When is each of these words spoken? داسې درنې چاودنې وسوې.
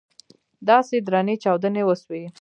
داسې 0.69 0.95
درنې 1.07 1.35
چاودنې 1.43 1.83
وسوې. 1.85 2.23